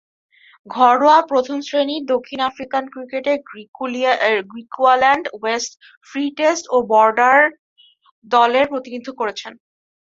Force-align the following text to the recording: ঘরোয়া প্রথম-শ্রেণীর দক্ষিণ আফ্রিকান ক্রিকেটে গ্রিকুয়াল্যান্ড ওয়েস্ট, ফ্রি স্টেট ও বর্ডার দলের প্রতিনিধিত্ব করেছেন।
ঘরোয়া 0.67 1.19
প্রথম-শ্রেণীর 1.31 2.03
দক্ষিণ 2.13 2.39
আফ্রিকান 2.49 2.83
ক্রিকেটে 2.93 3.33
গ্রিকুয়াল্যান্ড 4.49 5.25
ওয়েস্ট, 5.33 5.71
ফ্রি 6.09 6.23
স্টেট 6.31 6.63
ও 6.69 6.77
বর্ডার 6.91 7.39
দলের 8.25 8.65
প্রতিনিধিত্ব 8.71 9.11
করেছেন। 9.19 9.53